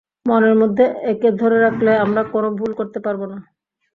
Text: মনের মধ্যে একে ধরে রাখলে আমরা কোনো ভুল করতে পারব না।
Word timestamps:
মনের 0.25 0.55
মধ্যে 0.61 0.83
একে 1.11 1.29
ধরে 1.41 1.57
রাখলে 1.59 1.91
আমরা 2.05 2.21
কোনো 2.33 2.47
ভুল 2.59 2.71
করতে 2.79 2.99
পারব 3.05 3.21
না। 3.31 3.37